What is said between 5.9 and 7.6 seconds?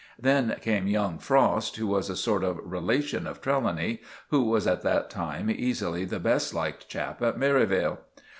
the best liked chap at